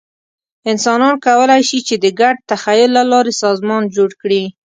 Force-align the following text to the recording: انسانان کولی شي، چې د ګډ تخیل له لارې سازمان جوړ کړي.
انسانان 0.71 1.15
کولی 1.25 1.61
شي، 1.69 1.79
چې 1.87 1.95
د 2.03 2.05
ګډ 2.19 2.35
تخیل 2.51 2.89
له 2.97 3.03
لارې 3.11 3.33
سازمان 3.43 3.81
جوړ 3.95 4.09
کړي. 4.21 4.43